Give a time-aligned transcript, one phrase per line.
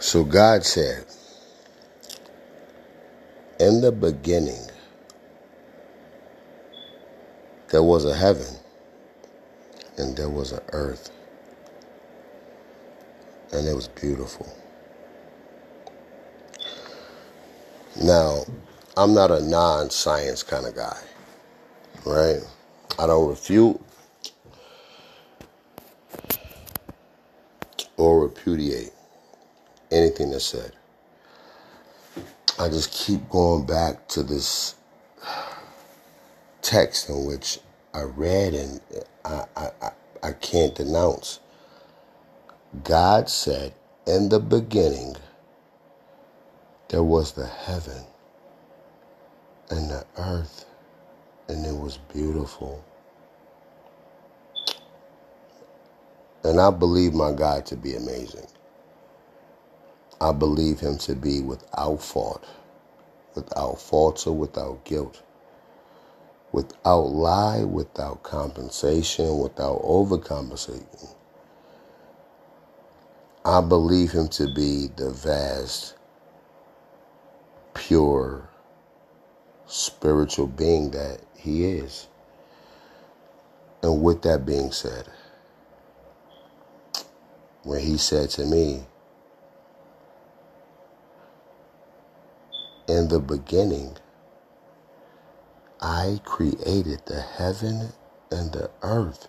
[0.00, 1.04] So God said,
[3.60, 4.66] In the beginning,
[7.68, 8.56] there was a heaven
[9.98, 11.10] and there was an earth,
[13.52, 14.50] and it was beautiful.
[18.02, 18.44] Now,
[18.96, 20.98] I'm not a non science kind of guy,
[22.06, 22.40] right?
[22.98, 23.78] I don't refute
[27.98, 28.92] or repudiate
[29.92, 30.72] anything that's said.
[32.58, 34.76] I just keep going back to this
[36.62, 37.58] text in which
[37.94, 38.80] I read and
[39.24, 39.90] I, I, I,
[40.22, 41.40] I can't denounce.
[42.84, 43.74] God said,
[44.06, 45.16] In the beginning,
[46.88, 48.04] there was the heaven
[49.70, 50.66] and the earth,
[51.48, 52.84] and it was beautiful.
[56.44, 58.46] And I believe my God to be amazing.
[60.20, 62.44] I believe him to be without fault,
[63.34, 65.22] without fault or without guilt,
[66.52, 71.14] without lie, without compensation, without overcompensating.
[73.44, 75.94] I believe him to be the vast,
[77.72, 78.50] pure,
[79.66, 82.08] spiritual being that he is.
[83.82, 85.08] And with that being said,
[87.62, 88.84] when he said to me,
[92.90, 93.96] In the beginning,
[95.80, 97.90] I created the heaven
[98.32, 99.28] and the earth,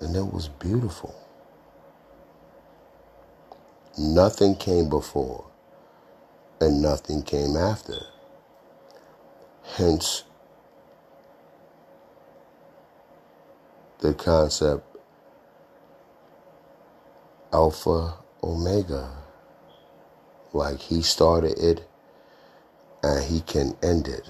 [0.00, 1.14] and it was beautiful.
[3.98, 5.46] Nothing came before,
[6.60, 7.98] and nothing came after.
[9.76, 10.24] Hence,
[14.00, 14.86] the concept
[17.52, 19.10] Alpha Omega.
[20.52, 21.88] Like he started it
[23.06, 24.28] and he can end it.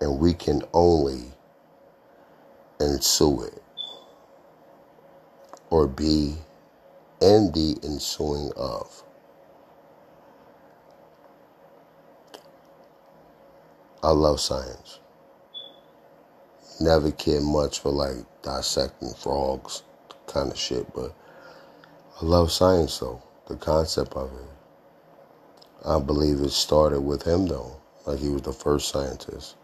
[0.00, 1.24] And we can only
[2.80, 3.62] ensue it
[5.70, 6.36] or be
[7.20, 9.02] in the ensuing of.
[14.00, 15.00] I love science.
[16.80, 19.82] Never cared much for like dissecting frogs
[20.28, 21.12] kind of shit, but
[22.22, 24.57] I love science though, the concept of it.
[25.84, 29.56] I believe it started with him though, like he was the first scientist.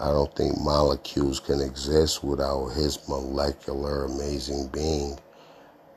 [0.00, 5.18] I don't think molecules can exist without his molecular amazing being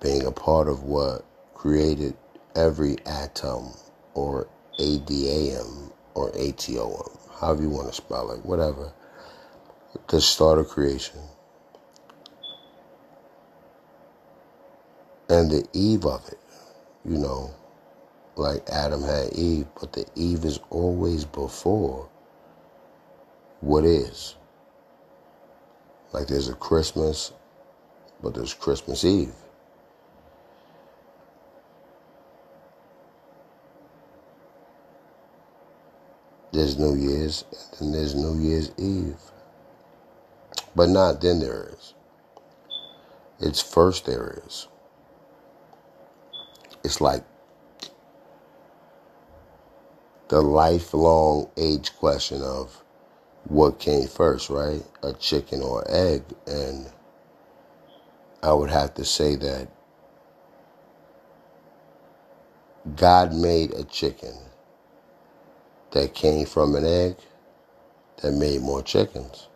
[0.01, 2.15] being a part of what created
[2.55, 3.71] every atom
[4.13, 4.47] or
[4.79, 8.91] ADAM or ATOM, however you want to spell it, whatever.
[10.09, 11.19] The start of creation.
[15.29, 16.39] And the eve of it,
[17.05, 17.51] you know,
[18.37, 22.09] like Adam had Eve, but the Eve is always before
[23.61, 24.35] what is.
[26.13, 27.33] Like there's a Christmas,
[28.21, 29.33] but there's Christmas Eve.
[36.51, 37.43] There's New Year's,
[37.79, 39.19] and then there's New Year's Eve.
[40.75, 41.93] But not then there is.
[43.39, 44.67] It's first there is.
[46.83, 47.23] It's like
[50.29, 52.83] the lifelong age question of
[53.45, 54.83] what came first, right?
[55.03, 56.23] A chicken or egg.
[56.45, 56.89] And
[58.43, 59.69] I would have to say that
[62.95, 64.33] God made a chicken
[65.91, 67.15] that came from an egg
[68.21, 69.47] that made more chickens.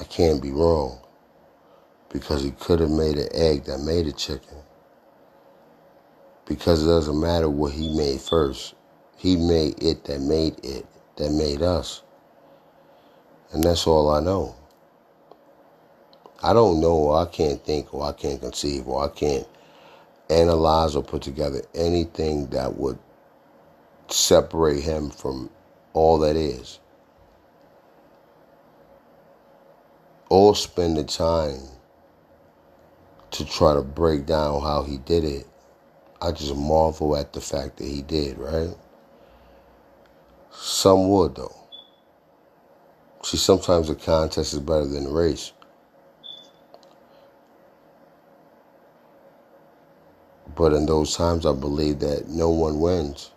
[0.00, 0.98] I can't be wrong
[2.10, 4.58] because he could have made an egg that made a chicken.
[6.46, 8.74] Because it doesn't matter what he made first.
[9.16, 10.86] He made it that made it,
[11.16, 12.02] that made us.
[13.52, 14.56] And that's all I know.
[16.42, 19.46] I don't know, or I can't think, or I can't conceive, or I can't
[20.30, 22.98] analyze or put together anything that would
[24.08, 25.50] separate him from
[25.92, 26.78] all that is.
[30.28, 31.60] Or spend the time
[33.32, 35.46] to try to break down how he did it.
[36.20, 38.74] I just marvel at the fact that he did, right?
[40.50, 41.54] Some would, though.
[43.22, 45.52] See, sometimes the contest is better than the race.
[50.56, 53.30] But in those times, I believe that no one wins.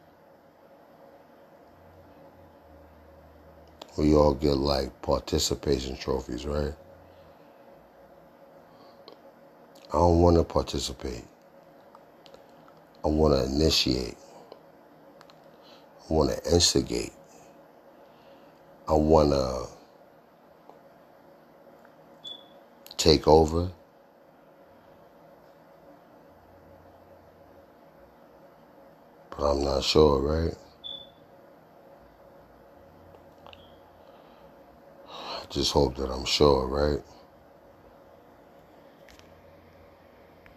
[3.98, 6.74] We all get like participation trophies, right?
[9.90, 11.26] I don't want to participate.
[13.10, 14.16] I want to initiate.
[16.08, 17.12] I want to instigate.
[18.88, 19.66] I want to
[22.98, 23.72] take over.
[29.32, 30.54] But I'm not sure, right?
[35.10, 37.04] I just hope that I'm sure, right?